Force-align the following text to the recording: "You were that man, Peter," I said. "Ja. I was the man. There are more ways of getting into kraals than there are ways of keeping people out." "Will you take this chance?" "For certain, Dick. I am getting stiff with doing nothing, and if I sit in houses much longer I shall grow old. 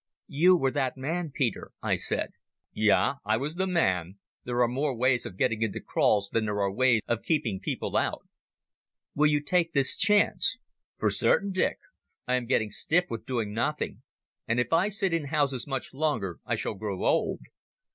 "You 0.33 0.57
were 0.57 0.71
that 0.71 0.97
man, 0.97 1.29
Peter," 1.29 1.69
I 1.79 1.93
said. 1.95 2.31
"Ja. 2.73 3.17
I 3.23 3.37
was 3.37 3.53
the 3.53 3.67
man. 3.67 4.17
There 4.43 4.63
are 4.63 4.67
more 4.67 4.97
ways 4.97 5.27
of 5.27 5.37
getting 5.37 5.61
into 5.61 5.79
kraals 5.79 6.31
than 6.31 6.45
there 6.45 6.59
are 6.59 6.71
ways 6.71 7.01
of 7.05 7.21
keeping 7.21 7.59
people 7.59 7.95
out." 7.95 8.27
"Will 9.13 9.27
you 9.27 9.41
take 9.43 9.73
this 9.73 9.95
chance?" 9.95 10.57
"For 10.97 11.11
certain, 11.11 11.51
Dick. 11.51 11.77
I 12.27 12.33
am 12.33 12.47
getting 12.47 12.71
stiff 12.71 13.11
with 13.11 13.27
doing 13.27 13.53
nothing, 13.53 14.01
and 14.47 14.59
if 14.59 14.73
I 14.73 14.89
sit 14.89 15.13
in 15.13 15.25
houses 15.25 15.67
much 15.67 15.93
longer 15.93 16.39
I 16.47 16.55
shall 16.55 16.73
grow 16.73 17.05
old. 17.05 17.41